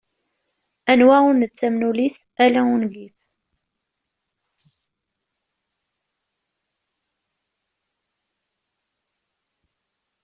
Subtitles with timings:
[0.91, 3.15] Anwa ur nettamen ul-is ala ungif.